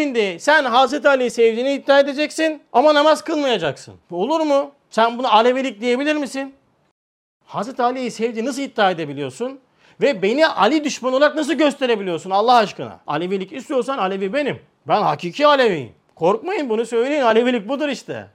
Şimdi 0.00 0.40
sen 0.40 0.64
Hazreti 0.64 1.08
Ali'yi 1.08 1.30
sevdiğini 1.30 1.72
iddia 1.72 2.00
edeceksin 2.00 2.62
ama 2.72 2.94
namaz 2.94 3.24
kılmayacaksın. 3.24 3.94
Olur 4.10 4.40
mu? 4.40 4.70
Sen 4.90 5.18
bunu 5.18 5.34
Alevilik 5.34 5.80
diyebilir 5.80 6.16
misin? 6.16 6.54
Hazreti 7.44 7.82
Ali'yi 7.82 8.10
sevdiğini 8.10 8.48
nasıl 8.48 8.62
iddia 8.62 8.90
edebiliyorsun? 8.90 9.60
Ve 10.00 10.22
beni 10.22 10.46
Ali 10.46 10.84
düşmanı 10.84 11.16
olarak 11.16 11.36
nasıl 11.36 11.52
gösterebiliyorsun 11.52 12.30
Allah 12.30 12.54
aşkına? 12.54 13.00
Alevilik 13.06 13.52
istiyorsan 13.52 13.98
Alevi 13.98 14.32
benim. 14.32 14.60
Ben 14.88 15.02
hakiki 15.02 15.46
Aleviyim. 15.46 15.92
Korkmayın 16.14 16.68
bunu 16.68 16.86
söyleyin. 16.86 17.22
Alevilik 17.22 17.68
budur 17.68 17.88
işte. 17.88 18.26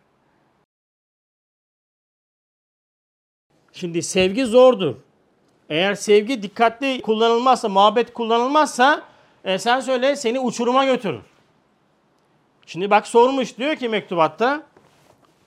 Şimdi 3.73 4.03
sevgi 4.03 4.45
zordur. 4.45 4.95
Eğer 5.69 5.95
sevgi 5.95 6.43
dikkatli 6.43 7.01
kullanılmazsa, 7.01 7.69
muhabbet 7.69 8.13
kullanılmazsa 8.13 9.01
e, 9.43 9.59
sen 9.59 9.79
söyle 9.79 10.15
seni 10.15 10.39
uçuruma 10.39 10.85
götürür. 10.85 11.34
Şimdi 12.65 12.89
bak 12.89 13.07
sormuş 13.07 13.57
diyor 13.57 13.75
ki 13.75 13.89
mektubatta 13.89 14.63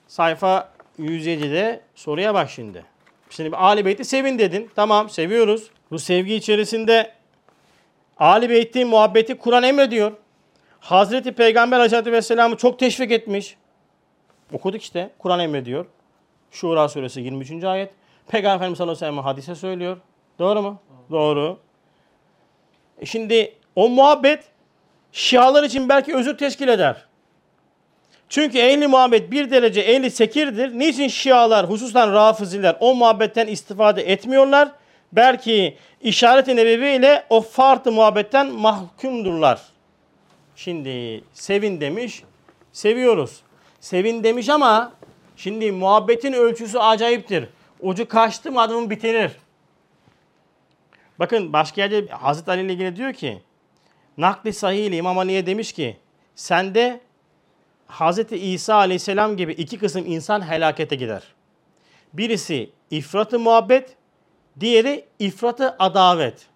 sayfa 0.07 0.73
107'de 0.99 1.81
soruya 1.95 2.35
bak 2.35 2.51
şimdi. 2.51 2.85
Şimdi 3.31 3.57
Ali 3.57 3.85
Beyt'i 3.85 4.05
sevin 4.05 4.39
dedin. 4.39 4.71
Tamam 4.77 5.11
seviyoruz. 5.11 5.71
Bu 5.91 5.99
sevgi 5.99 6.35
içerisinde 6.35 7.13
Ali 8.19 8.51
Beyt'in 8.51 8.89
muhabbeti 8.89 9.39
Kur'an 9.39 9.63
emrediyor. 9.63 10.13
Hazreti 10.81 11.33
Peygamber 11.33 11.77
Aleyhisselatü 11.77 12.13
Vesselam'ı 12.13 12.57
çok 12.57 12.79
teşvik 12.79 13.13
etmiş. 13.13 13.57
Okuduk 14.53 14.83
işte. 14.83 15.11
Kur'an 15.19 15.41
emrediyor. 15.41 15.87
Şura 16.51 16.89
suresi 16.89 17.21
23. 17.21 17.65
ayet. 17.65 17.91
Peygamber 18.29 18.57
Efendimiz 18.57 18.79
sallallahu 18.79 19.05
aleyhi 19.05 19.21
hadise 19.21 19.55
söylüyor. 19.55 19.97
Doğru 20.39 20.63
mu? 20.63 20.81
Doğru. 21.11 21.59
E 22.99 23.07
şimdi 23.07 23.55
o 23.77 23.89
muhabbet 23.89 24.45
Şialar 25.13 25.63
için 25.65 25.89
belki 25.89 26.15
özür 26.15 26.39
teşkil 26.39 26.69
eder. 26.69 27.09
Çünkü 28.29 28.59
ehli 28.59 28.87
muhabbet 28.87 29.31
bir 29.31 29.51
derece 29.51 29.81
ehli 29.81 30.11
sekirdir. 30.11 30.79
Niçin 30.79 31.09
Şialar 31.09 31.71
hususan 31.71 32.13
Rafiziler 32.13 32.77
o 32.81 32.95
muhabbetten 32.95 33.47
istifade 33.47 34.03
etmiyorlar? 34.03 34.69
Belki 35.13 35.77
işaret-i 36.01 36.57
nebevi 36.57 36.89
ile 36.89 37.25
o 37.31 37.41
farklı 37.41 37.93
muhabbetten 37.93 38.47
mahkumdurlar. 38.53 39.61
Şimdi 40.57 41.25
sevin 41.33 41.81
demiş, 41.81 42.23
seviyoruz. 42.73 43.43
Sevin 43.81 44.25
demiş 44.25 44.49
ama 44.49 44.93
şimdi 45.37 45.73
muhabbetin 45.73 46.33
ölçüsü 46.33 46.79
acayiptir. 46.79 47.45
Ucu 47.81 48.09
kaçtı 48.09 48.53
mı 48.53 48.61
adamın 48.61 48.91
bitirir. 48.91 49.33
Bakın 51.19 51.53
başka 51.53 51.81
yerde 51.81 52.07
Hazreti 52.07 52.51
Ali 52.51 52.63
ile 52.63 52.73
ilgili 52.73 52.97
diyor 52.97 53.13
ki 53.13 53.43
Nakli 54.19 54.53
sahih 54.53 54.93
İmam 54.93 55.19
Ali'ye 55.19 55.47
demiş 55.47 55.73
ki 55.73 55.97
sende 56.35 57.01
Hazreti 57.87 58.37
İsa 58.37 58.75
aleyhisselam 58.75 59.37
gibi 59.37 59.53
iki 59.53 59.79
kısım 59.79 60.05
insan 60.07 60.51
helakete 60.51 60.97
gider. 60.97 61.23
Birisi 62.13 62.71
ifratı 62.91 63.39
muhabbet, 63.39 63.97
diğeri 64.61 65.05
ifratı 65.19 65.77
adavet. 65.79 66.47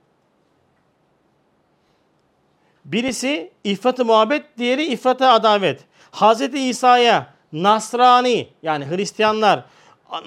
Birisi 2.84 3.52
ifratı 3.64 4.04
muhabbet, 4.04 4.58
diğeri 4.58 4.84
ifratı 4.84 5.28
adavet. 5.28 5.84
Hazreti 6.10 6.58
İsa'ya 6.58 7.32
Nasrani 7.52 8.48
yani 8.62 8.86
Hristiyanlar 8.90 9.64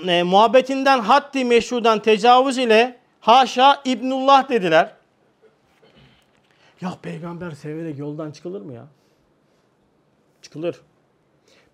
e, 0.08 0.24
muhabbetinden 0.24 1.00
haddi 1.00 1.46
meşrudan 1.46 2.00
tecavüz 2.00 2.58
ile 2.58 2.98
haşa 3.20 3.82
İbnullah 3.86 4.50
dediler. 4.50 4.95
Ya 6.82 6.98
peygamber 7.02 7.52
severek 7.52 8.00
yoldan 8.00 8.32
çıkılır 8.32 8.62
mı 8.62 8.74
ya? 8.74 8.86
Çıkılır. 10.42 10.82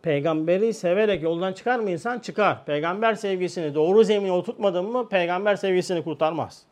Peygamberi 0.01 0.73
severek 0.73 1.23
yoldan 1.23 1.53
çıkar 1.53 1.79
mı 1.79 1.89
insan? 1.89 2.19
Çıkar. 2.19 2.65
Peygamber 2.65 3.15
sevgisini 3.15 3.75
doğru 3.75 4.03
zemine 4.03 4.31
oturtmadın 4.31 4.85
mı 4.85 5.09
peygamber 5.09 5.55
sevgisini 5.55 6.03
kurtarmaz. 6.03 6.63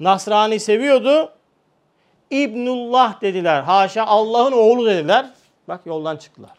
Nasrani 0.00 0.60
seviyordu. 0.60 1.32
İbnullah 2.30 3.20
dediler. 3.20 3.62
Haşa 3.62 4.04
Allah'ın 4.04 4.52
oğlu 4.52 4.86
dediler. 4.86 5.30
Bak 5.68 5.86
yoldan 5.86 6.16
çıktılar. 6.16 6.50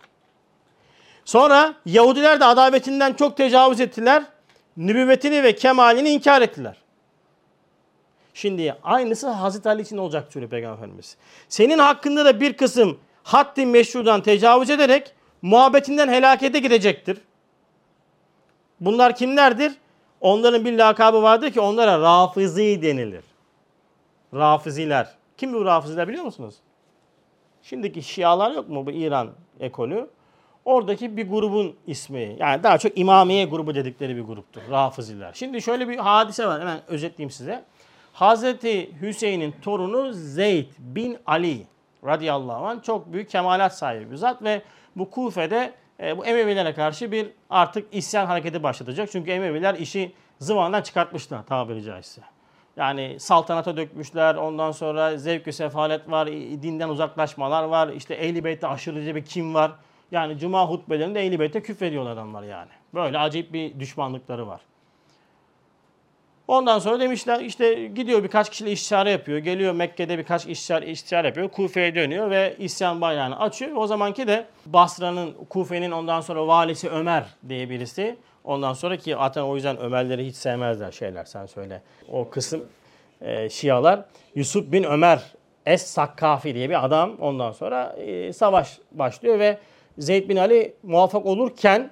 Sonra 1.26 1.74
Yahudiler 1.86 2.40
de 2.40 2.46
adavetinden 2.46 3.14
çok 3.14 3.38
tecavüz 3.38 3.80
ettiler. 3.80 4.24
Nübüvvetini 4.78 5.44
ve 5.44 5.56
kemalini 5.56 6.10
inkar 6.10 6.42
ettiler. 6.42 6.83
Şimdi 8.34 8.76
aynısı 8.84 9.30
Hazreti 9.30 9.70
Ali 9.70 9.82
için 9.82 9.98
olacak 9.98 10.34
söylüyor 10.34 10.52
Peygamber. 10.52 10.90
Senin 11.50 11.80
hakkında 11.80 12.26
da 12.26 12.40
bir 12.42 12.54
kısım 12.54 13.00
haddi 13.24 13.66
meşrudan 13.66 14.22
tecavüz 14.22 14.70
ederek 14.70 15.14
muhabbetinden 15.42 16.08
helakete 16.08 16.60
gidecektir. 16.60 17.18
Bunlar 18.80 19.16
kimlerdir? 19.16 19.74
Onların 20.22 20.66
bir 20.66 20.78
lakabı 20.78 21.24
vardır 21.24 21.52
ki 21.52 21.60
onlara 21.60 22.02
rafizi 22.02 22.82
denilir. 22.82 23.24
Rafiziler. 24.34 25.08
Kim 25.38 25.54
bu 25.54 25.66
rafiziler 25.66 26.08
biliyor 26.08 26.24
musunuz? 26.24 26.56
Şimdiki 27.64 28.04
Şialar 28.04 28.52
yok 28.52 28.70
mu 28.70 28.86
bu 28.86 28.92
İran 28.92 29.30
ekolü? 29.60 30.10
Oradaki 30.66 31.18
bir 31.18 31.30
grubun 31.30 31.76
ismi. 31.88 32.36
Yani 32.40 32.64
daha 32.64 32.78
çok 32.78 32.98
İmamiye 32.98 33.46
grubu 33.46 33.76
dedikleri 33.76 34.16
bir 34.16 34.22
gruptur. 34.22 34.62
Rafiziler. 34.72 35.32
Şimdi 35.34 35.62
şöyle 35.62 35.88
bir 35.88 35.98
hadise 35.98 36.48
var. 36.48 36.62
Hemen 36.62 36.80
özetleyeyim 36.88 37.32
size. 37.32 37.64
Hazreti 38.14 39.02
Hüseyin'in 39.02 39.56
torunu 39.62 40.14
Zeyd 40.14 40.68
bin 40.80 41.18
Ali 41.26 41.68
radıyallahu 42.06 42.66
anh 42.66 42.84
çok 42.84 43.14
büyük 43.14 43.30
kemalat 43.30 43.78
sahibi 43.78 44.12
bir 44.12 44.16
zat 44.16 44.44
ve 44.44 44.62
bu 44.96 45.10
Kufe'de 45.10 45.74
e, 46.00 46.18
bu 46.18 46.26
Emevilere 46.26 46.74
karşı 46.74 47.12
bir 47.12 47.28
artık 47.50 47.88
isyan 47.92 48.26
hareketi 48.26 48.64
başlatacak. 48.64 49.10
Çünkü 49.12 49.32
Emeviler 49.32 49.76
işi 49.76 50.12
zıvandan 50.40 50.82
çıkartmışlar 50.82 51.46
tabiri 51.46 51.84
caizse. 51.84 52.22
Yani 52.78 53.20
saltanata 53.20 53.78
dökmüşler. 53.78 54.36
Ondan 54.36 54.72
sonra 54.72 55.18
zevk 55.18 55.54
sefalet 55.54 56.12
var. 56.12 56.28
Dinden 56.62 56.90
uzaklaşmalar 56.90 57.64
var. 57.64 57.90
İşte 57.90 58.14
Ehl-i 58.14 58.44
Beyt'te 58.44 58.68
aşırıcı 58.68 59.16
bir 59.16 59.26
kim 59.26 59.54
var. 59.54 59.72
Yani 60.12 60.38
cuma 60.38 60.70
hutbelerinde 60.70 61.26
Ehl-i 61.26 61.40
Beyt'e 61.40 61.62
küfrediyorlar 61.62 62.12
adamlar 62.12 62.44
yani. 62.44 62.70
Böyle 62.94 63.18
acayip 63.18 63.54
bir 63.54 63.80
düşmanlıkları 63.80 64.48
var. 64.48 64.62
Ondan 66.48 66.80
sonra 66.80 67.00
demişler 67.00 67.40
işte 67.40 67.86
gidiyor 67.88 68.24
birkaç 68.24 68.50
kişiyle 68.50 68.72
istişare 68.72 69.12
yapıyor. 69.12 69.38
Geliyor 69.38 69.74
Mekke'de 69.74 70.18
birkaç 70.18 70.48
istişare, 70.48 70.86
istişare 70.86 71.28
yapıyor. 71.28 71.50
Kufe'ye 71.50 71.96
dönüyor 71.96 72.30
ve 72.30 72.56
isyan 72.60 73.02
bayrağını 73.02 73.40
açıyor. 73.40 73.72
O 73.76 73.88
zamanki 73.88 74.28
de 74.28 74.46
Basra'nın, 74.66 75.34
Kufe'nin 75.50 75.92
ondan 75.92 76.22
sonra 76.22 76.48
valisi 76.48 76.90
Ömer 76.90 77.24
diye 77.50 77.70
birisi. 77.70 78.16
Ondan 78.44 78.74
sonra 78.74 78.98
ki 78.98 79.16
zaten 79.20 79.42
o 79.42 79.56
yüzden 79.56 79.78
Ömerleri 79.78 80.26
hiç 80.26 80.36
sevmezler 80.36 80.92
şeyler 80.92 81.26
sen 81.26 81.46
söyle. 81.46 81.82
O 82.12 82.30
kısım 82.30 82.66
e, 83.22 83.50
Şialar. 83.50 84.06
Yusuf 84.36 84.72
bin 84.72 84.84
Ömer 84.84 85.34
Es-Sakkafi 85.66 86.56
diye 86.56 86.70
bir 86.70 86.86
adam 86.86 87.18
ondan 87.20 87.52
sonra 87.52 87.96
e, 87.98 88.34
savaş 88.34 88.78
başlıyor 88.92 89.40
ve 89.40 89.58
Zeyd 89.98 90.30
bin 90.30 90.38
Ali 90.38 90.74
muvaffak 90.84 91.26
olurken 91.26 91.92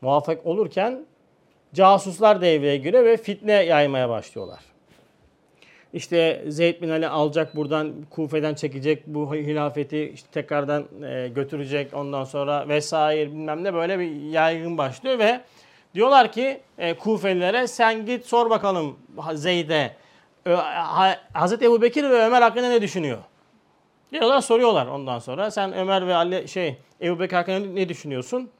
muvaffak 0.00 0.46
olurken 0.46 1.04
casuslar 1.74 2.40
devreye 2.40 2.76
giriyor 2.76 3.04
ve 3.04 3.16
fitne 3.16 3.52
yaymaya 3.52 4.08
başlıyorlar. 4.08 4.60
İşte 5.92 6.44
Zeyd 6.48 6.82
bin 6.82 6.88
Ali 6.88 7.08
alacak 7.08 7.56
buradan 7.56 7.92
Kufe'den 8.10 8.54
çekecek 8.54 9.06
bu 9.06 9.34
hilafeti 9.34 10.10
işte 10.14 10.28
tekrardan 10.30 10.84
e, 11.02 11.28
götürecek 11.28 11.94
ondan 11.94 12.24
sonra 12.24 12.68
vesaire 12.68 13.30
bilmem 13.30 13.64
ne 13.64 13.74
böyle 13.74 13.98
bir 13.98 14.10
yaygın 14.30 14.78
başlıyor 14.78 15.18
ve 15.18 15.40
diyorlar 15.94 16.32
ki 16.32 16.60
e, 16.78 16.94
Kufelilere 16.94 17.66
sen 17.66 18.06
git 18.06 18.26
sor 18.26 18.50
bakalım 18.50 18.96
Zeyd'e 19.34 19.96
e, 20.46 20.54
Hazreti 21.32 21.64
Ebu 21.64 21.82
Bekir 21.82 22.04
ve 22.04 22.26
Ömer 22.26 22.42
hakkında 22.42 22.68
ne 22.68 22.82
düşünüyor? 22.82 23.18
Diyorlar 24.12 24.40
soruyorlar 24.40 24.86
ondan 24.86 25.18
sonra 25.18 25.50
sen 25.50 25.72
Ömer 25.72 26.06
ve 26.06 26.14
Ali 26.14 26.48
şey 26.48 26.76
Ebu 27.00 27.20
Bekir 27.20 27.36
hakkında 27.36 27.58
ne 27.58 27.88
düşünüyorsun? 27.88 28.50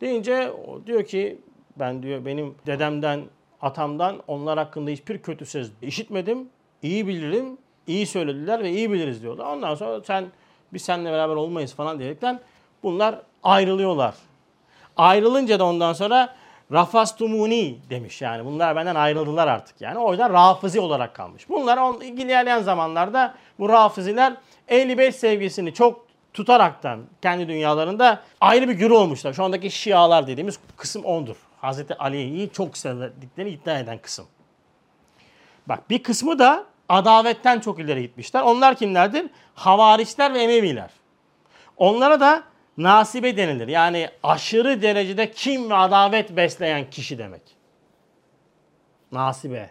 Deyince 0.00 0.52
diyor 0.86 1.04
ki 1.04 1.38
ben 1.76 2.02
diyor 2.02 2.24
benim 2.24 2.54
dedemden, 2.66 3.20
atamdan 3.62 4.22
onlar 4.26 4.58
hakkında 4.58 4.90
hiçbir 4.90 5.18
kötü 5.18 5.46
söz 5.46 5.72
işitmedim. 5.82 6.48
İyi 6.82 7.06
bilirim, 7.06 7.58
iyi 7.86 8.06
söylediler 8.06 8.62
ve 8.62 8.70
iyi 8.70 8.92
biliriz 8.92 9.22
diyorlar. 9.22 9.46
Ondan 9.46 9.74
sonra 9.74 10.00
sen 10.04 10.24
biz 10.72 10.82
seninle 10.82 11.12
beraber 11.12 11.34
olmayız 11.34 11.74
falan 11.74 11.98
diyerekten 11.98 12.40
bunlar 12.82 13.20
ayrılıyorlar. 13.42 14.14
Ayrılınca 14.96 15.58
da 15.58 15.64
ondan 15.64 15.92
sonra 15.92 16.34
Rafastumuni 16.72 17.78
demiş 17.90 18.22
yani. 18.22 18.44
Bunlar 18.44 18.76
benden 18.76 18.94
ayrıldılar 18.94 19.48
artık 19.48 19.80
yani. 19.80 19.98
O 19.98 20.10
yüzden 20.10 20.32
Rafizi 20.32 20.80
olarak 20.80 21.14
kalmış. 21.14 21.48
Bunlar 21.48 21.78
on, 21.78 22.00
ilerleyen 22.00 22.62
zamanlarda 22.62 23.34
bu 23.58 23.68
Rafiziler 23.68 24.34
Ehl-i 24.68 24.98
Beyt 24.98 25.14
sevgisini 25.14 25.74
çok 25.74 26.06
tutaraktan 26.34 27.00
kendi 27.22 27.48
dünyalarında 27.48 28.22
ayrı 28.40 28.68
bir 28.68 28.74
güruh 28.74 28.96
olmuşlar. 28.96 29.32
Şu 29.32 29.44
andaki 29.44 29.70
Şialar 29.70 30.26
dediğimiz 30.26 30.58
kısım 30.76 31.04
ondur. 31.04 31.36
Hazreti 31.60 31.94
Ali'yi 31.98 32.50
çok 32.52 32.76
sevdiklerini 32.76 33.50
iddia 33.50 33.78
eden 33.78 33.98
kısım. 33.98 34.26
Bak 35.66 35.90
bir 35.90 36.02
kısmı 36.02 36.38
da 36.38 36.64
adavetten 36.88 37.60
çok 37.60 37.78
ileri 37.80 38.02
gitmişler. 38.02 38.42
Onlar 38.42 38.76
kimlerdir? 38.76 39.26
Havariçler 39.54 40.34
ve 40.34 40.42
Emeviler. 40.42 40.90
Onlara 41.76 42.20
da 42.20 42.42
nasibe 42.76 43.36
denilir. 43.36 43.68
Yani 43.68 44.10
aşırı 44.22 44.82
derecede 44.82 45.30
kim 45.30 45.70
ve 45.70 45.74
adavet 45.74 46.36
besleyen 46.36 46.90
kişi 46.90 47.18
demek. 47.18 47.42
Nasibe. 49.12 49.70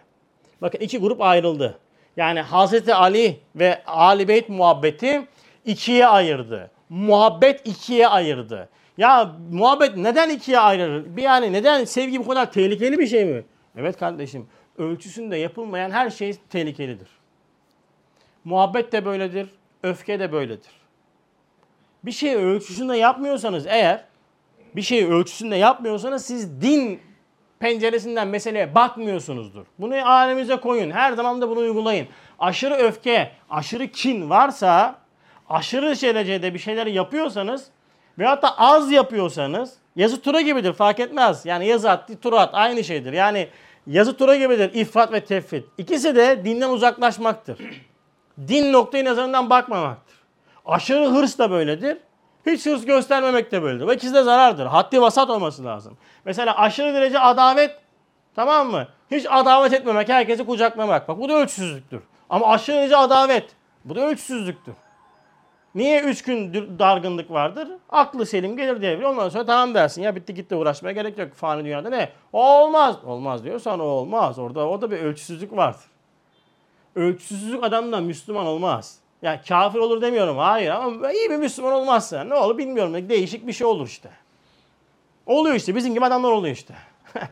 Bakın 0.62 0.78
iki 0.78 0.98
grup 0.98 1.20
ayrıldı. 1.20 1.78
Yani 2.16 2.40
Hazreti 2.40 2.94
Ali 2.94 3.40
ve 3.56 3.84
Ali 3.86 4.28
Beyt 4.28 4.48
muhabbeti 4.48 5.26
ikiye 5.64 6.06
ayırdı. 6.06 6.70
Muhabbet 6.88 7.66
ikiye 7.66 8.08
ayırdı. 8.08 8.68
Ya 8.98 9.32
muhabbet 9.52 9.96
neden 9.96 10.30
ikiye 10.30 10.58
ayrılır? 10.58 11.16
Bir 11.16 11.22
yani 11.22 11.52
neden 11.52 11.84
sevgi 11.84 12.20
bu 12.20 12.28
kadar 12.28 12.52
tehlikeli 12.52 12.98
bir 12.98 13.06
şey 13.06 13.24
mi? 13.24 13.44
Evet 13.76 13.98
kardeşim. 13.98 14.46
Ölçüsünde 14.78 15.36
yapılmayan 15.36 15.90
her 15.90 16.10
şey 16.10 16.36
tehlikelidir. 16.50 17.08
Muhabbet 18.44 18.92
de 18.92 19.04
böyledir, 19.04 19.48
öfke 19.82 20.20
de 20.20 20.32
böyledir. 20.32 20.70
Bir 22.04 22.12
şey 22.12 22.34
ölçüsünde 22.34 22.96
yapmıyorsanız 22.96 23.66
eğer, 23.66 24.04
bir 24.76 24.82
şey 24.82 25.04
ölçüsünde 25.04 25.56
yapmıyorsanız 25.56 26.24
siz 26.24 26.62
din 26.62 27.00
penceresinden 27.58 28.28
meseleye 28.28 28.74
bakmıyorsunuzdur. 28.74 29.66
Bunu 29.78 30.08
alemize 30.10 30.56
koyun. 30.56 30.90
Her 30.90 31.12
zaman 31.12 31.40
da 31.40 31.48
bunu 31.48 31.58
uygulayın. 31.58 32.08
Aşırı 32.38 32.74
öfke, 32.74 33.30
aşırı 33.50 33.88
kin 33.88 34.30
varsa, 34.30 34.98
aşırı 35.48 35.86
derecede 35.86 36.54
bir 36.54 36.58
şeyler 36.58 36.86
yapıyorsanız 36.86 37.70
veyahut 38.18 38.42
da 38.42 38.58
az 38.58 38.92
yapıyorsanız 38.92 39.74
yazı 39.96 40.22
tura 40.22 40.40
gibidir 40.40 40.72
fark 40.72 41.00
etmez. 41.00 41.46
Yani 41.46 41.66
yazı 41.66 41.90
at, 41.90 42.22
tura 42.22 42.40
at 42.40 42.50
aynı 42.52 42.84
şeydir. 42.84 43.12
Yani 43.12 43.48
yazı 43.86 44.16
tura 44.16 44.36
gibidir 44.36 44.74
ifrat 44.74 45.12
ve 45.12 45.24
tefrit. 45.24 45.64
İkisi 45.78 46.16
de 46.16 46.44
dinden 46.44 46.70
uzaklaşmaktır. 46.70 47.58
Din 48.48 48.72
noktayı 48.72 49.04
nazarından 49.04 49.50
bakmamaktır. 49.50 50.16
Aşırı 50.66 51.06
hırs 51.06 51.38
da 51.38 51.50
böyledir. 51.50 51.98
Hiç 52.46 52.66
hırs 52.66 52.84
göstermemek 52.84 53.52
de 53.52 53.62
böyledir. 53.62 53.86
Ve 53.86 53.94
ikisi 53.94 54.14
de 54.14 54.22
zarardır. 54.22 54.66
Haddi 54.66 55.00
vasat 55.00 55.30
olması 55.30 55.64
lazım. 55.64 55.96
Mesela 56.24 56.58
aşırı 56.58 56.94
derece 56.94 57.18
adavet 57.18 57.76
tamam 58.36 58.70
mı? 58.70 58.88
Hiç 59.10 59.26
adavet 59.30 59.72
etmemek, 59.72 60.08
herkesi 60.08 60.46
kucaklamak. 60.46 61.08
Bak 61.08 61.18
bu 61.18 61.28
da 61.28 61.34
ölçüsüzlüktür. 61.34 62.02
Ama 62.30 62.46
aşırı 62.46 62.76
derece 62.76 62.96
adavet 62.96 63.44
bu 63.84 63.94
da 63.94 64.00
ölçüsüzlüktür. 64.00 64.74
Niye 65.76 66.02
üç 66.02 66.22
gün 66.22 66.52
dargınlık 66.78 67.30
vardır? 67.30 67.68
Aklı 67.88 68.26
selim 68.26 68.56
gelir 68.56 68.82
devre. 68.82 69.06
Ondan 69.06 69.28
sonra 69.28 69.46
tamam 69.46 69.74
dersin. 69.74 70.02
Ya 70.02 70.16
bitti 70.16 70.34
gitti 70.34 70.54
uğraşmaya 70.54 70.92
gerek 70.92 71.18
yok. 71.18 71.34
Fani 71.34 71.64
dünyada 71.64 71.88
ne? 71.90 72.08
O 72.32 72.60
olmaz. 72.60 72.96
Olmaz 73.04 73.44
diyorsan 73.44 73.80
o 73.80 73.84
olmaz. 73.84 74.38
Orada 74.38 74.68
o 74.68 74.82
da 74.82 74.90
bir 74.90 74.96
ölçüsüzlük 74.96 75.56
vardır. 75.56 75.84
Ölçüsüzlük 76.94 77.64
adamdan 77.64 78.04
Müslüman 78.04 78.46
olmaz. 78.46 78.98
Yani 79.22 79.40
kafir 79.48 79.78
olur 79.78 80.02
demiyorum. 80.02 80.38
Hayır 80.38 80.70
ama 80.70 81.12
iyi 81.12 81.30
bir 81.30 81.36
Müslüman 81.36 81.72
olmazsa 81.72 82.24
ne 82.24 82.34
olur 82.34 82.58
bilmiyorum. 82.58 83.08
Değişik 83.08 83.46
bir 83.46 83.52
şey 83.52 83.66
olur 83.66 83.86
işte. 83.86 84.10
Oluyor 85.26 85.54
işte. 85.54 85.74
Bizim 85.74 85.94
gibi 85.94 86.04
adamlar 86.04 86.30
oluyor 86.30 86.54
işte. 86.54 86.74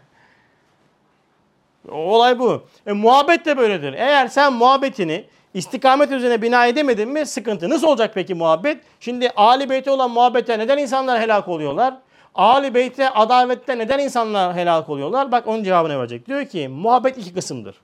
Olay 1.88 2.38
bu. 2.38 2.62
E, 2.86 2.92
muhabbet 2.92 3.46
de 3.46 3.56
böyledir. 3.56 3.92
Eğer 3.92 4.28
sen 4.28 4.52
muhabbetini 4.52 5.24
istikamet 5.54 6.12
üzerine 6.12 6.42
bina 6.42 6.66
edemedin 6.66 7.08
mi 7.08 7.26
sıkıntı. 7.26 7.70
Nasıl 7.70 7.86
olacak 7.86 8.10
peki 8.14 8.34
muhabbet? 8.34 8.80
Şimdi 9.00 9.30
Ali 9.36 9.70
Beyt'e 9.70 9.90
olan 9.90 10.10
muhabbete 10.10 10.58
neden 10.58 10.78
insanlar 10.78 11.20
helak 11.20 11.48
oluyorlar? 11.48 11.94
Ali 12.34 12.74
Beyt'e 12.74 13.10
adavette 13.10 13.78
neden 13.78 13.98
insanlar 13.98 14.56
helak 14.56 14.88
oluyorlar? 14.88 15.32
Bak 15.32 15.46
onun 15.46 15.64
cevabını 15.64 15.98
verecek. 15.98 16.28
Diyor 16.28 16.46
ki 16.46 16.68
muhabbet 16.68 17.18
iki 17.18 17.34
kısımdır. 17.34 17.76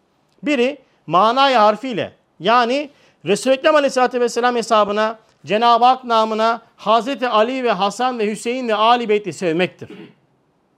Biri 0.42 0.78
manayı 1.06 1.56
harfiyle 1.56 2.12
yani 2.40 2.90
Resul-i 3.24 3.54
Ekrem 3.54 3.74
Aleyhisselatü 3.74 4.20
Vesselam 4.20 4.56
hesabına 4.56 5.18
Cenab-ı 5.46 5.84
Hak 5.84 6.04
namına 6.04 6.62
Hazreti 6.76 7.28
Ali 7.28 7.64
ve 7.64 7.70
Hasan 7.70 8.18
ve 8.18 8.30
Hüseyin 8.30 8.68
ve 8.68 8.74
Ali 8.74 9.08
Beyt'i 9.08 9.32
sevmektir. 9.32 9.90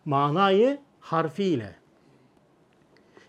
Manayı 0.04 0.78
harfiyle. 1.00 1.74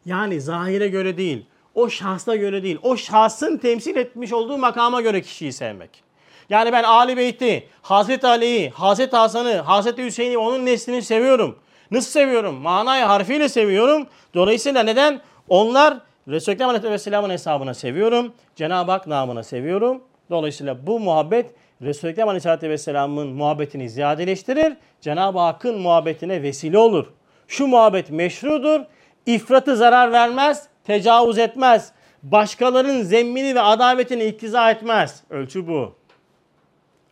Yani 0.06 0.42
zahire 0.42 0.88
göre 0.88 1.18
değil, 1.18 1.46
o 1.76 1.90
şahsa 1.90 2.36
göre 2.36 2.64
değil, 2.64 2.78
o 2.84 2.98
şahsın 2.98 3.58
temsil 3.58 3.96
etmiş 3.96 4.34
olduğu 4.34 4.58
makama 4.58 5.02
göre 5.02 5.22
kişiyi 5.22 5.54
sevmek. 5.54 6.04
Yani 6.50 6.72
ben 6.72 6.84
Ali 6.84 7.18
Beyt'i, 7.18 7.68
Hazreti 7.82 8.28
Ali'yi, 8.28 8.70
Hazreti 8.70 9.16
Hasan'ı, 9.16 9.56
Hazreti 9.56 10.06
Hüseyin'i 10.06 10.38
onun 10.38 10.66
neslini 10.66 11.02
seviyorum. 11.02 11.60
Nasıl 11.92 12.12
seviyorum? 12.12 12.56
Manayı 12.56 13.04
harfiyle 13.04 13.50
seviyorum. 13.50 14.08
Dolayısıyla 14.34 14.84
neden? 14.84 15.22
Onlar 15.50 15.98
Resulü 16.28 16.56
Ekrem 16.56 16.70
Aleyhisselam'ın 16.70 17.30
hesabına 17.30 17.74
seviyorum. 17.74 18.34
Cenab-ı 18.56 18.92
Hak 18.92 19.08
namına 19.08 19.44
seviyorum. 19.44 20.04
Dolayısıyla 20.30 20.88
bu 20.88 21.00
muhabbet 21.00 21.52
Resulü 21.82 22.12
Ekrem 22.12 22.28
Aleyhisselatü 22.28 22.70
Vesselam'ın 22.70 23.28
muhabbetini 23.28 23.90
ziyadeleştirir. 23.90 24.74
Cenab-ı 25.02 25.40
Hakk'ın 25.40 25.80
muhabbetine 25.80 26.44
vesile 26.44 26.78
olur. 26.78 27.06
Şu 27.48 27.68
muhabbet 27.68 28.10
meşrudur. 28.10 28.82
İfratı 29.26 29.76
zarar 29.78 30.12
vermez, 30.12 30.68
tecavüz 30.84 31.38
etmez. 31.38 31.92
Başkalarının 32.24 33.04
zemmini 33.04 33.56
ve 33.56 33.62
adavetini 33.62 34.24
iktiza 34.24 34.72
etmez. 34.72 35.24
Ölçü 35.30 35.68
bu. 35.68 35.96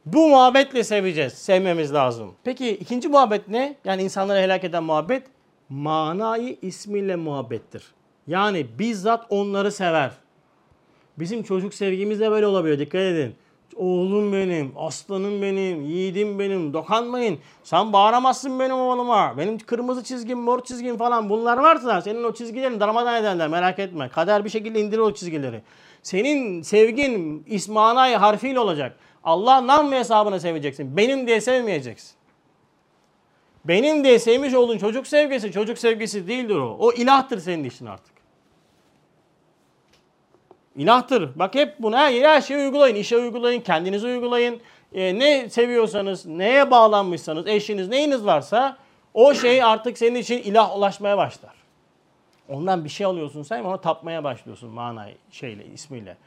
Bu 0.05 0.29
muhabbetle 0.29 0.83
seveceğiz. 0.83 1.33
Sevmemiz 1.33 1.93
lazım. 1.93 2.33
Peki 2.43 2.69
ikinci 2.69 3.07
muhabbet 3.07 3.47
ne? 3.47 3.75
Yani 3.85 4.03
insanları 4.03 4.39
helak 4.39 4.63
eden 4.63 4.83
muhabbet 4.83 5.23
manayı 5.69 6.57
ismiyle 6.61 7.15
muhabbettir. 7.15 7.83
Yani 8.27 8.65
bizzat 8.79 9.25
onları 9.29 9.71
sever. 9.71 10.11
Bizim 11.19 11.43
çocuk 11.43 11.73
sevgimiz 11.73 12.19
de 12.19 12.31
böyle 12.31 12.47
olabiliyor. 12.47 12.79
Dikkat 12.79 13.01
edin. 13.01 13.35
Oğlum 13.75 14.33
benim, 14.33 14.73
aslanım 14.77 15.41
benim, 15.41 15.81
yiğidim 15.81 16.39
benim, 16.39 16.73
dokanmayın. 16.73 17.39
Sen 17.63 17.93
bağıramazsın 17.93 18.59
benim 18.59 18.75
oğluma. 18.75 19.37
Benim 19.37 19.57
kırmızı 19.57 20.03
çizgim, 20.03 20.39
mor 20.39 20.63
çizgim 20.63 20.97
falan 20.97 21.29
bunlar 21.29 21.57
varsa 21.57 22.01
senin 22.01 22.23
o 22.23 22.33
çizgilerini 22.33 22.79
darmadan 22.79 23.21
ederler 23.21 23.47
merak 23.47 23.79
etme. 23.79 24.09
Kader 24.09 24.45
bir 24.45 24.49
şekilde 24.49 24.79
indirir 24.79 24.99
o 24.99 25.13
çizgileri. 25.13 25.61
Senin 26.03 26.61
sevgin 26.61 27.43
ismanay 27.47 28.15
harfiyle 28.15 28.59
olacak. 28.59 28.97
Allah 29.23 29.67
nam 29.67 29.91
ve 29.91 29.99
hesabına 29.99 30.39
seveceksin. 30.39 30.97
Benim 30.97 31.27
diye 31.27 31.41
sevmeyeceksin. 31.41 32.11
Benim 33.65 34.03
diye 34.03 34.19
sevmiş 34.19 34.53
olduğun 34.53 34.77
çocuk 34.77 35.07
sevgisi 35.07 35.51
çocuk 35.51 35.77
sevgisi 35.77 36.27
değildir 36.27 36.55
o. 36.55 36.77
O 36.79 36.91
ilahtır 36.91 37.39
senin 37.39 37.63
için 37.63 37.85
artık. 37.85 38.10
İlahtır. 40.75 41.29
Bak 41.35 41.55
hep 41.55 41.75
bunu 41.79 41.97
her, 41.97 42.21
her 42.21 42.41
şeyi 42.41 42.59
uygulayın. 42.59 42.95
İşe 42.95 43.17
uygulayın, 43.17 43.61
kendinize 43.61 44.07
uygulayın. 44.07 44.61
E, 44.93 45.19
ne 45.19 45.49
seviyorsanız, 45.49 46.25
neye 46.25 46.71
bağlanmışsanız, 46.71 47.47
eşiniz, 47.47 47.87
neyiniz 47.87 48.25
varsa 48.25 48.77
o 49.13 49.33
şey 49.33 49.63
artık 49.63 49.97
senin 49.97 50.15
için 50.15 50.37
ilah 50.37 50.77
ulaşmaya 50.77 51.17
başlar. 51.17 51.53
Ondan 52.49 52.83
bir 52.83 52.89
şey 52.89 53.05
alıyorsun 53.05 53.43
sen 53.43 53.63
ona 53.63 53.77
tapmaya 53.77 54.23
başlıyorsun 54.23 54.69
mana 54.69 55.07
şeyle, 55.31 55.65
ismiyle. 55.65 56.17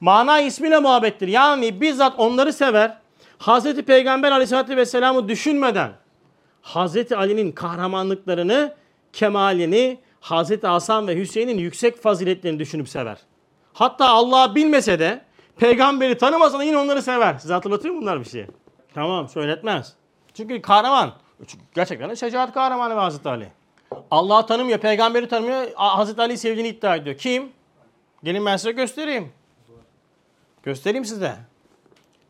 Mana 0.00 0.40
ismiyle 0.40 0.78
muhabbettir. 0.78 1.28
Yani 1.28 1.80
bizzat 1.80 2.14
onları 2.18 2.52
sever. 2.52 2.98
Hazreti 3.38 3.82
Peygamber 3.82 4.30
aleyhissalatü 4.30 4.76
vesselam'ı 4.76 5.28
düşünmeden 5.28 5.90
Hazreti 6.62 7.16
Ali'nin 7.16 7.52
kahramanlıklarını, 7.52 8.74
kemalini, 9.12 9.98
Hazreti 10.20 10.66
Hasan 10.66 11.08
ve 11.08 11.16
Hüseyin'in 11.16 11.58
yüksek 11.58 12.02
faziletlerini 12.02 12.58
düşünüp 12.58 12.88
sever. 12.88 13.18
Hatta 13.74 14.08
Allah'ı 14.08 14.54
bilmese 14.54 14.98
de 14.98 15.24
peygamberi 15.56 16.18
tanımasa 16.18 16.58
da 16.58 16.64
yine 16.64 16.78
onları 16.78 17.02
sever. 17.02 17.34
Size 17.38 17.54
hatırlatıyor 17.54 17.94
mu 17.94 18.00
bunlar 18.00 18.20
bir 18.20 18.24
şey? 18.24 18.46
Tamam 18.94 19.28
söyletmez. 19.28 19.92
Çünkü 20.34 20.62
kahraman. 20.62 21.12
Çünkü 21.46 21.64
gerçekten 21.74 22.10
de 22.10 22.16
şecaat 22.16 22.54
kahramanı 22.54 22.94
Hazreti 22.94 23.28
Ali. 23.28 23.52
Allah'ı 24.10 24.46
tanımıyor, 24.46 24.78
peygamberi 24.78 25.28
tanımıyor. 25.28 25.72
Hazreti 25.74 26.20
Ali'yi 26.20 26.38
sevdiğini 26.38 26.68
iddia 26.68 26.96
ediyor. 26.96 27.18
Kim? 27.18 27.52
Gelin 28.24 28.46
ben 28.46 28.56
size 28.56 28.72
göstereyim. 28.72 29.32
Göstereyim 30.62 31.04
size. 31.04 31.36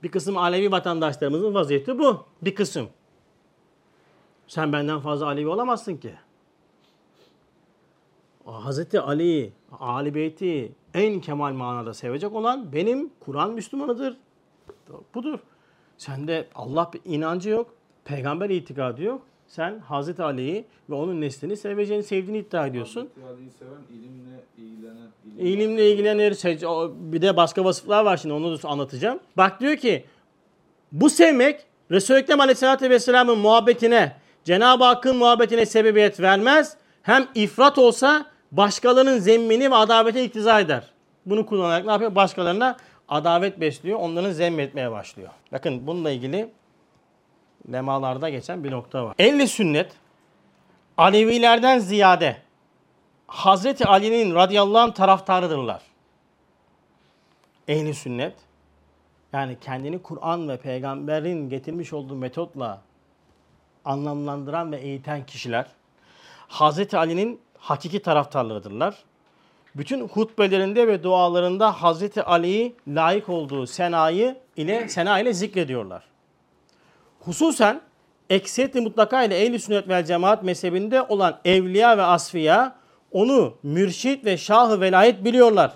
Bir 0.03 0.11
kısım 0.11 0.37
Alevi 0.37 0.73
vatandaşlarımızın 0.73 1.55
vaziyeti 1.55 1.99
bu. 1.99 2.25
Bir 2.43 2.55
kısım. 2.55 2.89
Sen 4.47 4.73
benden 4.73 5.01
fazla 5.01 5.27
Alevi 5.27 5.49
olamazsın 5.49 5.97
ki. 5.97 6.15
Hazreti 8.45 9.01
Ali, 9.01 9.53
Ali 9.81 10.15
Beyti 10.15 10.73
en 10.95 11.21
kemal 11.21 11.53
manada 11.53 11.95
sevecek 11.95 12.33
olan 12.33 12.73
benim 12.73 13.11
Kur'an 13.21 13.51
Müslümanıdır. 13.51 14.17
Budur. 15.15 15.39
Sende 15.99 16.49
Allah 16.55 16.91
inancı 17.05 17.51
yok, 17.51 17.75
peygamber 18.05 18.51
itikadı 18.51 19.03
yok. 19.03 19.23
Sen 19.47 19.79
Hazreti 19.79 20.23
Ali'yi 20.23 20.65
ve 20.91 20.95
onun 20.95 21.21
neslini 21.21 21.57
seveceğini, 21.57 22.03
sevdiğini 22.03 22.39
iddia 22.39 22.67
ediyorsun. 22.67 23.01
Hazreti 23.15 23.35
Ali'yi 23.35 23.51
seven, 23.51 23.99
ilimle 23.99 24.45
ilgilenen. 24.57 25.09
ilim 25.37 25.71
İlimle 25.71 25.91
ilgilenir. 25.91 26.33
Bir 27.13 27.23
de 27.23 27.37
başka 27.37 27.65
vasıflar 27.65 28.05
var 28.05 28.17
şimdi 28.17 28.35
onu 28.35 28.63
da 28.63 28.69
anlatacağım. 28.69 29.21
Bak 29.37 29.61
diyor 29.61 29.77
ki 29.77 30.05
bu 30.93 31.11
sevmek 31.11 31.61
Resul-i 31.91 32.19
Ekrem 32.19 32.41
Aleyhisselatü 32.41 32.91
Vesselam'ın 32.91 33.39
muhabbetine, 33.39 34.17
Cenab-ı 34.45 34.85
Hakk'ın 34.85 35.17
muhabbetine 35.17 35.67
sebebiyet 35.67 36.21
vermez. 36.21 36.77
Hem 37.03 37.27
ifrat 37.35 37.79
olsa 37.79 38.27
başkalarının 38.57 39.19
zemmini 39.19 39.71
ve 39.71 39.75
adavete 39.75 40.25
iktiza 40.25 40.61
eder. 40.61 40.91
Bunu 41.27 41.47
kullanarak 41.47 41.85
ne 41.85 41.93
yapıyor? 41.93 42.15
Başkalarına 42.15 42.77
adavet 43.09 43.61
besliyor. 43.61 43.99
Onların 43.99 44.31
zemmetmeye 44.31 44.91
başlıyor. 44.91 45.31
Bakın 45.53 45.87
bununla 45.87 46.11
ilgili 46.11 46.51
lemalarda 47.73 48.29
geçen 48.29 48.65
bir 48.65 48.71
nokta 48.71 49.05
var. 49.05 49.15
Ehli 49.19 49.49
sünnet 49.49 49.93
Alevilerden 50.97 51.79
ziyade 51.79 52.37
Hazreti 53.27 53.87
Ali'nin 53.87 54.35
radıyallahu 54.35 54.83
anh 54.83 54.95
taraftarıdırlar. 54.95 55.83
Ehli 57.69 57.95
sünnet 57.95 58.35
yani 59.33 59.57
kendini 59.61 60.03
Kur'an 60.03 60.49
ve 60.49 60.57
peygamberin 60.57 61.49
getirmiş 61.49 61.93
olduğu 61.93 62.15
metotla 62.15 62.83
anlamlandıran 63.85 64.73
ve 64.73 64.77
eğiten 64.77 65.27
kişiler 65.27 65.67
Hazreti 66.49 66.99
Ali'nin 66.99 67.41
hakiki 67.64 68.02
taraftarlarıdırlar. 68.02 68.94
Bütün 69.75 70.09
hutbelerinde 70.09 70.88
ve 70.88 71.02
dualarında 71.02 71.83
Hazreti 71.83 72.23
Ali'yi 72.23 72.75
layık 72.88 73.28
olduğu 73.28 73.66
senayı 73.66 74.37
ile 74.56 74.88
sena 74.88 75.21
ile 75.21 75.33
zikrediyorlar. 75.33 76.02
Hususen 77.21 77.80
ekseriyeti 78.30 78.80
mutlaka 78.80 79.25
ile 79.25 79.44
ehl 79.44 79.59
sünnet 79.59 79.88
vel 79.88 80.04
cemaat 80.04 80.42
mezhebinde 80.42 81.02
olan 81.02 81.38
evliya 81.44 81.99
ve 81.99 82.02
asfiya 82.02 82.76
onu 83.12 83.54
mürşit 83.62 84.25
ve 84.25 84.37
şahı 84.37 84.80
velayet 84.80 85.25
biliyorlar. 85.25 85.73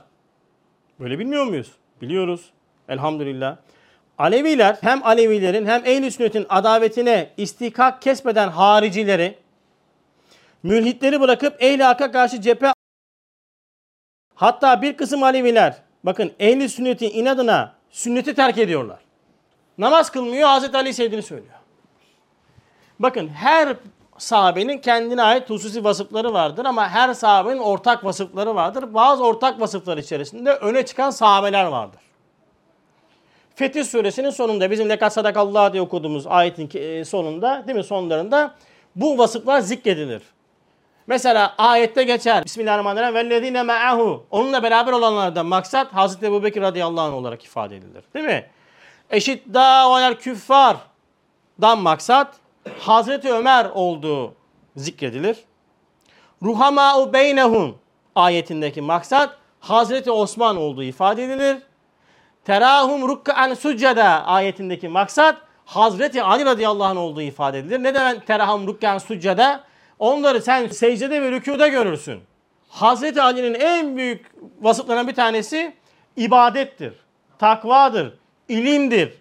Böyle 1.00 1.18
bilmiyor 1.18 1.44
muyuz? 1.44 1.72
Biliyoruz. 2.02 2.50
Elhamdülillah. 2.88 3.56
Aleviler 4.18 4.76
hem 4.80 5.06
Alevilerin 5.06 5.66
hem 5.66 5.82
ehl 5.86 6.10
sünnetin 6.10 6.46
adavetine 6.48 7.30
istikak 7.36 8.02
kesmeden 8.02 8.48
haricileri 8.48 9.38
mülhitleri 10.62 11.20
bırakıp 11.20 11.62
ehl-i 11.62 11.82
hakka 11.82 12.10
karşı 12.10 12.40
cephe 12.40 12.72
hatta 14.34 14.82
bir 14.82 14.96
kısım 14.96 15.22
Aleviler 15.22 15.82
bakın 16.04 16.32
ehl 16.38 16.68
sünnetin 16.68 17.10
inadına 17.10 17.74
sünneti 17.90 18.34
terk 18.34 18.58
ediyorlar. 18.58 18.98
Namaz 19.78 20.10
kılmıyor 20.10 20.48
Hazreti 20.48 20.76
Ali 20.76 20.94
sevdiğini 20.94 21.22
söylüyor. 21.22 21.54
Bakın 22.98 23.28
her 23.28 23.76
sahabenin 24.18 24.78
kendine 24.78 25.22
ait 25.22 25.50
hususi 25.50 25.84
vasıfları 25.84 26.32
vardır 26.32 26.64
ama 26.64 26.88
her 26.88 27.14
sahabenin 27.14 27.58
ortak 27.58 28.04
vasıfları 28.04 28.54
vardır. 28.54 28.94
Bazı 28.94 29.24
ortak 29.24 29.60
vasıflar 29.60 29.98
içerisinde 29.98 30.52
öne 30.52 30.86
çıkan 30.86 31.10
sahabeler 31.10 31.64
vardır. 31.64 32.00
Fetih 33.54 33.84
suresinin 33.84 34.30
sonunda 34.30 34.70
bizim 34.70 34.88
lekat 34.88 35.12
sadakallah 35.12 35.72
diye 35.72 35.82
okuduğumuz 35.82 36.26
ayetin 36.26 36.70
e, 36.74 37.04
sonunda 37.04 37.64
değil 37.66 37.78
mi 37.78 37.84
sonlarında 37.84 38.54
bu 38.96 39.18
vasıflar 39.18 39.60
zikredilir. 39.60 40.22
Mesela 41.08 41.54
ayette 41.58 42.04
geçer. 42.04 42.44
Bismillahirrahmanirrahim. 42.44 43.14
Vellezine 43.14 43.62
me'ahu. 43.62 44.26
Onunla 44.30 44.62
beraber 44.62 44.92
olanlardan 44.92 45.46
maksat 45.46 45.94
Hazreti 45.94 46.26
Ebu 46.26 46.42
Bekir 46.42 46.62
radıyallahu 46.62 47.00
anh 47.00 47.14
olarak 47.14 47.44
ifade 47.44 47.76
edilir. 47.76 48.04
Değil 48.14 48.26
mi? 48.26 48.46
Eşidda 49.10 49.62
alel 49.62 50.14
küffar 50.14 50.76
dan 51.60 51.78
maksat 51.78 52.34
Hazreti 52.78 53.32
Ömer 53.32 53.64
olduğu 53.74 54.34
zikredilir. 54.76 55.36
Ruhama'u 56.42 57.12
beynehum 57.12 57.78
ayetindeki 58.14 58.80
maksat 58.80 59.36
Hazreti 59.60 60.10
Osman 60.10 60.56
olduğu 60.56 60.82
ifade 60.82 61.24
edilir. 61.24 61.56
Terahum 62.44 63.08
rukkan 63.08 63.54
succada 63.54 64.26
ayetindeki 64.26 64.88
maksat 64.88 65.36
Hazreti 65.64 66.22
Ali 66.22 66.44
radıyallahu 66.44 66.88
anh 66.88 66.98
olduğu 66.98 67.22
ifade 67.22 67.58
edilir. 67.58 67.82
Ne 67.82 67.94
demek 67.94 68.26
terahum 68.26 68.66
rukkan 68.66 68.98
succada? 68.98 69.67
Onları 69.98 70.42
sen 70.42 70.68
secdede 70.68 71.22
ve 71.22 71.30
rükuda 71.30 71.68
görürsün. 71.68 72.20
Hazreti 72.68 73.22
Ali'nin 73.22 73.54
en 73.54 73.96
büyük 73.96 74.26
vasıflarından 74.60 75.08
bir 75.08 75.14
tanesi 75.14 75.74
ibadettir, 76.16 76.94
takvadır, 77.38 78.18
ilimdir. 78.48 79.14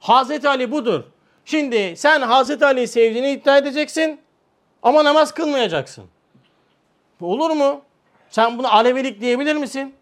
Hazreti 0.00 0.48
Ali 0.48 0.72
budur. 0.72 1.04
Şimdi 1.44 1.96
sen 1.96 2.20
Hazreti 2.20 2.66
Ali'yi 2.66 2.88
sevdiğini 2.88 3.30
iddia 3.30 3.58
edeceksin 3.58 4.20
ama 4.82 5.04
namaz 5.04 5.34
kılmayacaksın. 5.34 6.04
Olur 7.20 7.50
mu? 7.50 7.80
Sen 8.30 8.58
bunu 8.58 8.74
Alevilik 8.74 9.20
diyebilir 9.20 9.56
misin? 9.56 9.94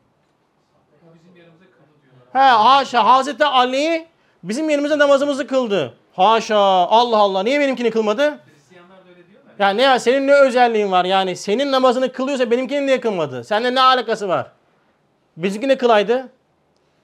He 2.33 2.39
haşa 2.39 3.05
Hazreti 3.05 3.45
Ali 3.45 4.07
bizim 4.43 4.71
yerimize 4.71 4.99
namazımızı 4.99 5.47
kıldı. 5.47 5.95
Haşa 6.17 6.57
Allah 6.59 7.17
Allah 7.17 7.43
niye 7.43 7.61
benimkini 7.61 7.91
kılmadı? 7.91 8.41
Ya 9.59 9.71
ne 9.71 9.83
ya 9.83 9.99
senin 9.99 10.27
ne 10.27 10.35
özelliğin 10.35 10.93
var 10.93 11.05
yani 11.05 11.37
senin 11.37 11.73
namazını 11.73 12.13
kılıyorsa 12.13 12.51
benimkini 12.51 12.87
niye 12.87 13.01
kılmadı? 13.01 13.45
Seninle 13.45 13.75
ne 13.75 13.81
alakası 13.81 14.29
var? 14.29 14.47
Bizimkini 15.37 15.77
kılaydı. 15.79 16.29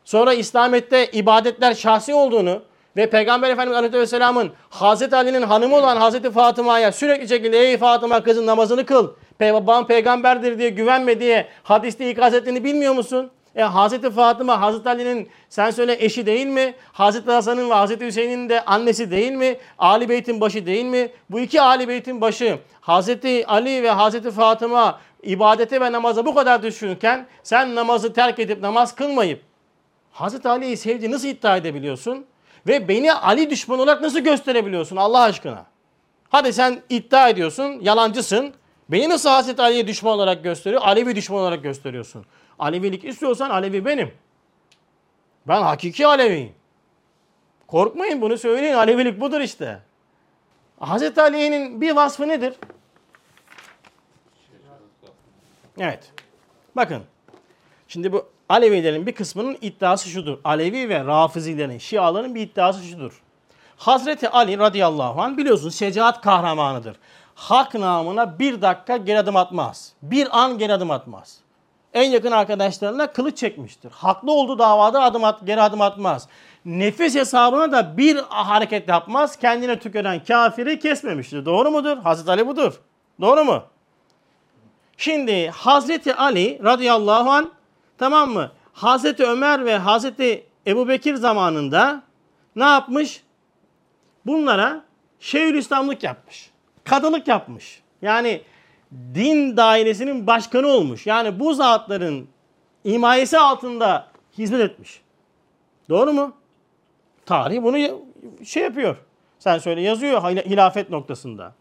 Sonra 0.05 0.35
İslamiyet'te 0.35 1.07
ibadetler 1.07 1.75
şahsi 1.75 2.15
olduğunu 2.15 2.63
ve 2.97 3.11
Peygamber 3.11 3.51
Efendimiz 3.51 3.79
Aleyhisselam'ın 3.79 4.53
Hazreti 4.71 5.17
Ali'nin 5.17 5.43
hanımı 5.43 5.77
olan 5.77 5.97
Hazreti 5.97 6.31
Fatıma'ya 6.31 6.93
sürekli 6.93 7.29
şekilde 7.29 7.59
ey 7.59 7.79
Fatıma 7.79 8.23
kızın 8.23 8.47
namazını 8.47 8.87
kıl. 8.87 9.11
Babam 9.41 9.87
peygamberdir 9.87 10.59
diye 10.59 10.69
güvenme 10.69 11.21
diye 11.21 11.49
hadiste 11.63 12.11
ikaz 12.11 12.35
ettiğini 12.35 12.65
bilmiyor 12.65 12.95
musun? 12.95 13.31
E 13.57 13.63
Hazreti 13.63 14.11
Fatıma 14.11 14.61
Hazreti 14.61 14.89
Ali'nin 14.89 15.29
sen 15.49 15.71
söyle 15.71 15.97
eşi 16.01 16.27
değil 16.27 16.47
mi? 16.47 16.75
Hazreti 16.93 17.31
Hasan'ın 17.31 17.71
ve 17.71 17.75
Hazreti 17.75 18.07
Hüseyin'in 18.07 18.49
de 18.49 18.65
annesi 18.65 19.11
değil 19.11 19.33
mi? 19.33 19.57
Ali 19.79 20.09
Beyt'in 20.09 20.41
başı 20.41 20.67
değil 20.67 20.85
mi? 20.85 21.11
Bu 21.31 21.41
iki 21.41 21.61
Ali 21.61 21.89
Beyt'in 21.89 22.21
başı 22.21 22.59
Hazreti 22.81 23.47
Ali 23.47 23.83
ve 23.83 23.91
Hazreti 23.91 24.31
Fatıma 24.31 25.01
ibadete 25.23 25.81
ve 25.81 25.93
namaza 25.93 26.27
bu 26.27 26.35
kadar 26.35 26.63
düşünürken 26.63 27.27
sen 27.43 27.75
namazı 27.75 28.13
terk 28.13 28.39
edip 28.39 28.61
namaz 28.61 28.95
kılmayıp 28.95 29.43
Hazreti 30.13 30.49
Ali'yi 30.49 30.77
sevdiğini 30.77 31.15
nasıl 31.15 31.29
iddia 31.29 31.57
edebiliyorsun? 31.57 32.27
Ve 32.67 32.89
beni 32.89 33.13
Ali 33.13 33.51
düşmanı 33.51 33.83
olarak 33.83 34.03
nasıl 34.03 34.21
gösterebiliyorsun 34.21 34.97
Allah 34.97 35.21
aşkına? 35.21 35.65
Hadi 36.29 36.53
sen 36.53 36.83
iddia 36.89 37.29
ediyorsun, 37.29 37.79
yalancısın. 37.81 38.55
Beni 38.91 39.09
nasıl 39.09 39.29
Hazreti 39.29 39.63
Ali'ye 39.63 39.87
düşman 39.87 40.13
olarak 40.13 40.45
gösteriyor? 40.45 40.83
Alevi 40.83 41.17
düşman 41.17 41.41
olarak 41.41 41.63
gösteriyorsun. 41.63 42.27
Alevilik 42.59 43.05
istiyorsan 43.05 43.51
Alevi 43.51 43.85
benim. 43.85 44.13
Ben 45.49 45.63
hakiki 45.63 46.07
Aleviyim. 46.07 46.53
Korkmayın 47.67 48.21
bunu 48.21 48.39
söyleyin. 48.39 48.75
Alevilik 48.75 49.21
budur 49.21 49.41
işte. 49.41 49.81
Hazreti 50.81 51.23
Ali'nin 51.23 51.81
bir 51.81 51.97
vasfı 51.97 52.29
nedir? 52.29 52.55
Evet. 55.79 56.13
Bakın. 56.77 57.03
Şimdi 57.89 58.13
bu 58.13 58.29
Alevilerin 58.49 59.07
bir 59.07 59.13
kısmının 59.13 59.59
iddiası 59.61 60.09
şudur. 60.09 60.39
Alevi 60.45 60.89
ve 60.89 61.05
Rafizilerin, 61.05 61.79
Şiaların 61.79 62.35
bir 62.35 62.41
iddiası 62.41 62.85
şudur. 62.85 63.23
Hazreti 63.77 64.29
Ali 64.29 64.59
radıyallahu 64.59 65.23
anh 65.23 65.37
biliyorsun 65.37 65.71
şecaat 65.71 66.21
kahramanıdır. 66.21 66.97
Hak 67.41 67.75
namına 67.75 68.39
bir 68.39 68.63
dakika 68.63 68.97
geri 68.97 69.19
adım 69.19 69.37
atmaz. 69.37 69.93
Bir 70.03 70.39
an 70.41 70.59
geri 70.59 70.73
adım 70.73 70.91
atmaz. 70.91 71.39
En 71.95 72.11
yakın 72.11 72.33
arkadaşlarına 72.33 73.13
kılıç 73.13 73.39
çekmiştir. 73.39 73.91
Haklı 73.91 74.33
olduğu 74.33 74.59
davada 74.59 75.03
adım 75.03 75.25
at, 75.25 75.47
geri 75.47 75.63
adım 75.63 75.81
atmaz. 75.81 76.29
Nefis 76.65 77.15
hesabına 77.15 77.73
da 77.73 77.97
bir 77.97 78.17
hareket 78.29 78.89
yapmaz. 78.89 79.37
Kendine 79.37 79.79
tüküren 79.79 80.25
kafiri 80.25 80.79
kesmemiştir. 80.79 81.45
Doğru 81.45 81.71
mudur? 81.71 81.97
Hazreti 81.97 82.31
Ali 82.31 82.47
budur. 82.47 82.81
Doğru 83.21 83.45
mu? 83.45 83.63
Şimdi 84.97 85.51
Hazreti 85.51 86.15
Ali 86.15 86.61
radıyallahu 86.65 87.31
an 87.31 87.51
tamam 87.99 88.31
mı? 88.31 88.51
Hazreti 88.73 89.25
Ömer 89.25 89.65
ve 89.65 89.79
Hazreti 89.79 90.47
Ebu 90.67 90.89
Bekir 90.89 91.15
zamanında 91.15 92.03
ne 92.57 92.65
yapmış? 92.65 93.23
Bunlara 94.27 94.83
Şeyhülislamlık 95.21 96.03
yapmış. 96.03 96.50
Kadılık 96.91 97.29
yapmış. 97.29 97.83
Yani 98.03 98.43
din 99.15 99.57
dairesinin 99.57 100.27
başkanı 100.27 100.67
olmuş. 100.67 101.07
Yani 101.07 101.41
bu 101.41 101.55
zatların 101.55 102.29
himayesi 102.85 103.39
altında 103.39 104.07
hizmet 104.39 104.61
etmiş. 104.61 105.01
Doğru 105.89 106.13
mu? 106.13 106.33
Tarih 107.27 107.63
bunu 107.63 107.79
şey 108.45 108.63
yapıyor. 108.63 108.97
Sen 109.39 109.59
söyle 109.59 109.81
yazıyor 109.81 110.23
hilafet 110.23 110.91
noktasında. 110.91 111.55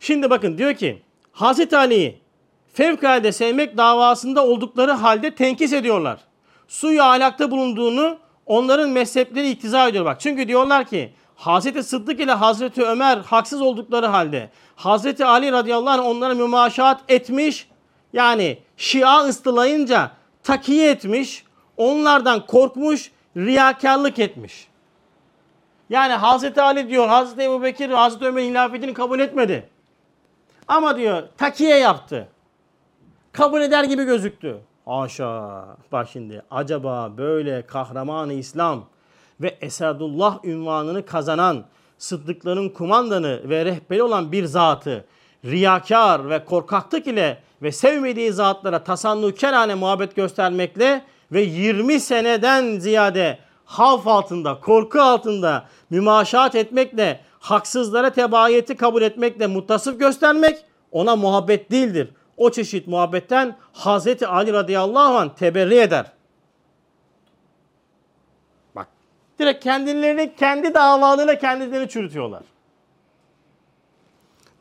Şimdi 0.00 0.30
bakın 0.30 0.58
diyor 0.58 0.74
ki 0.74 1.02
Hazreti 1.32 1.76
Ali'yi 1.76 2.18
fevkalade 2.72 3.32
sevmek 3.32 3.76
davasında 3.76 4.46
oldukları 4.46 4.92
halde 4.92 5.34
tenkis 5.34 5.72
ediyorlar. 5.72 6.20
Suyu 6.68 7.02
alakta 7.02 7.50
bulunduğunu 7.50 8.18
onların 8.46 8.90
mezhepleri 8.90 9.50
iktiza 9.50 9.88
ediyor 9.88 10.04
bak. 10.04 10.20
Çünkü 10.20 10.48
diyorlar 10.48 10.84
ki 10.84 11.12
Hazreti 11.38 11.82
Sıddık 11.82 12.20
ile 12.20 12.32
Hazreti 12.32 12.82
Ömer 12.82 13.18
haksız 13.18 13.62
oldukları 13.62 14.06
halde 14.06 14.50
Hazreti 14.76 15.24
Ali 15.24 15.52
radıyallahu 15.52 16.00
anh 16.00 16.06
onlara 16.06 16.34
mümaşaat 16.34 17.00
etmiş. 17.08 17.68
Yani 18.12 18.58
Şia 18.76 19.24
ıstılayınca 19.24 20.10
takiye 20.42 20.90
etmiş. 20.90 21.44
Onlardan 21.76 22.46
korkmuş, 22.46 23.12
riyakarlık 23.36 24.18
etmiş. 24.18 24.68
Yani 25.90 26.12
Hazreti 26.12 26.62
Ali 26.62 26.88
diyor 26.88 27.08
Hazreti 27.08 27.42
Ebu 27.42 27.62
Bekir 27.62 27.90
Hazreti 27.90 28.24
Ömer'in 28.24 28.50
hilafetini 28.50 28.94
kabul 28.94 29.20
etmedi. 29.20 29.68
Ama 30.68 30.96
diyor 30.96 31.22
takiye 31.36 31.76
yaptı. 31.76 32.28
Kabul 33.32 33.60
eder 33.60 33.84
gibi 33.84 34.04
gözüktü. 34.04 34.60
Haşa. 34.86 35.64
Bak 35.92 36.08
şimdi 36.12 36.42
acaba 36.50 37.12
böyle 37.16 37.66
kahramanı 37.66 38.32
İslam 38.32 38.84
ve 39.40 39.58
Esadullah 39.60 40.44
ünvanını 40.44 41.06
kazanan 41.06 41.64
sıddıkların 41.98 42.68
kumandanı 42.68 43.48
ve 43.48 43.64
rehberi 43.64 44.02
olan 44.02 44.32
bir 44.32 44.44
zatı 44.44 45.04
riyakar 45.44 46.30
ve 46.30 46.44
korkaklık 46.44 47.06
ile 47.06 47.42
ve 47.62 47.72
sevmediği 47.72 48.32
zatlara 48.32 48.84
tasannukerane 48.84 49.74
muhabbet 49.74 50.16
göstermekle 50.16 51.04
ve 51.32 51.40
20 51.40 52.00
seneden 52.00 52.78
ziyade 52.78 53.38
havf 53.64 54.06
altında, 54.06 54.60
korku 54.60 55.00
altında 55.00 55.64
mümaşaat 55.90 56.54
etmekle, 56.54 57.20
haksızlara 57.40 58.10
tebayeti 58.10 58.76
kabul 58.76 59.02
etmekle 59.02 59.46
muttasıf 59.46 60.00
göstermek 60.00 60.64
ona 60.92 61.16
muhabbet 61.16 61.70
değildir. 61.70 62.08
O 62.36 62.50
çeşit 62.50 62.86
muhabbetten 62.86 63.56
Hazreti 63.72 64.26
Ali 64.26 64.52
radıyallahu 64.52 65.18
anh 65.18 65.28
teberri 65.28 65.76
eder. 65.76 66.12
Bak 68.74 68.88
direkt 69.38 69.64
kendilerini 69.64 70.34
kendi 70.36 70.74
davalarıyla 70.74 71.38
kendilerini 71.38 71.88
çürütüyorlar. 71.88 72.42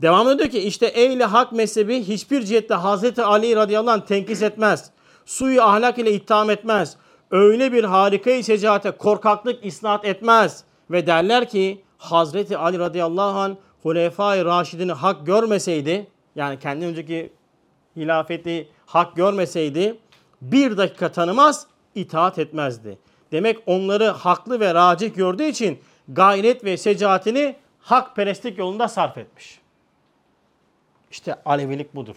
Devamlı 0.02 0.40
diyor 0.40 0.50
ki 0.50 0.60
işte 0.60 0.86
ehli 0.86 1.24
hak 1.24 1.52
mezhebi 1.52 2.04
hiçbir 2.04 2.42
cihette 2.42 2.74
Hazreti 2.74 3.24
Ali 3.24 3.56
radıyallahu 3.56 3.94
anh 3.94 4.06
tenkis 4.06 4.42
etmez. 4.42 4.92
Suyu 5.26 5.62
ahlak 5.62 5.98
ile 5.98 6.12
itham 6.12 6.50
etmez. 6.50 6.98
Öyle 7.32 7.72
bir 7.72 7.84
harikayı 7.84 8.44
şecaate 8.44 8.92
korkaklık 8.92 9.66
isnat 9.66 10.06
etmez. 10.06 10.64
Ve 10.92 11.08
derler 11.08 11.50
ki 11.50 11.84
Hazreti 11.98 12.58
Ali 12.58 12.80
radıyallahu 12.80 13.40
anh 13.40 13.56
Hulefai 13.84 14.46
Raşidini 14.46 14.92
hak 14.92 15.26
görmeseydi 15.26 16.08
yani 16.36 16.60
kendi 16.60 16.86
önceki 16.86 17.34
hilafeti 17.96 18.70
hak 18.86 19.16
görmeseydi 19.16 19.98
bir 20.42 20.78
dakika 20.78 21.12
tanımaz 21.12 21.68
itaat 21.96 22.40
etmezdi. 22.40 22.98
Demek 23.32 23.58
onları 23.66 24.08
haklı 24.08 24.60
ve 24.60 24.74
racih 24.74 25.16
gördüğü 25.16 25.44
için 25.44 25.80
gayret 26.08 26.64
ve 26.64 26.78
secaatini 26.78 27.56
hakperestlik 27.80 28.58
yolunda 28.58 28.88
sarf 28.88 29.18
etmiş. 29.18 29.60
İşte 31.12 31.36
Alevilik 31.46 31.96
budur. 31.96 32.16